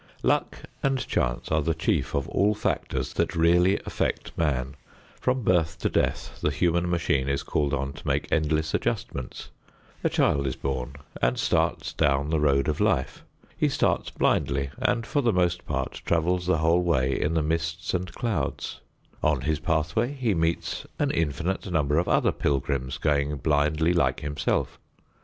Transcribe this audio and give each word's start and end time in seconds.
Luck 0.23 0.61
and 0.81 0.97
chance 0.97 1.51
are 1.51 1.61
the 1.61 1.75
chief 1.75 2.15
of 2.15 2.27
all 2.29 2.55
factors 2.55 3.13
that 3.13 3.35
really 3.35 3.77
affect 3.85 4.35
man. 4.35 4.75
From 5.19 5.43
birth 5.43 5.77
to 5.77 5.89
death 5.89 6.39
the 6.41 6.49
human 6.49 6.89
machine 6.89 7.29
is 7.29 7.43
called 7.43 7.71
on 7.71 7.93
to 7.93 8.07
make 8.07 8.27
endless 8.31 8.73
adjustments. 8.73 9.49
A 10.03 10.09
child 10.09 10.47
is 10.47 10.55
born 10.55 10.93
and 11.21 11.37
starts 11.37 11.93
down 11.93 12.31
the 12.31 12.39
road 12.39 12.67
of 12.67 12.79
life. 12.79 13.23
He 13.55 13.69
starts 13.69 14.09
blindly 14.09 14.71
and, 14.79 15.05
for 15.05 15.21
the 15.21 15.31
most 15.31 15.67
part, 15.67 16.01
travels 16.03 16.47
the 16.47 16.57
whole 16.57 16.81
way 16.81 17.11
in 17.21 17.35
the 17.35 17.43
mists 17.43 17.93
and 17.93 18.11
clouds. 18.11 18.79
On 19.21 19.41
his 19.41 19.59
pathway 19.59 20.13
he 20.13 20.33
meets 20.33 20.87
an 20.97 21.11
infinite 21.11 21.69
number 21.69 21.99
of 21.99 22.07
other 22.07 22.31
pilgrims 22.31 22.97
going 22.97 23.37
blindly 23.37 23.93
like 23.93 24.21
himself. 24.21 24.79